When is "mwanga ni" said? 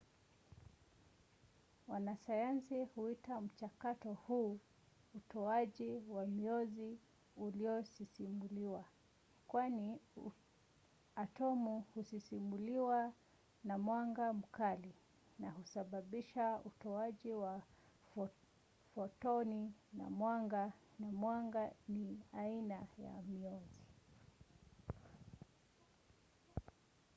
21.11-22.19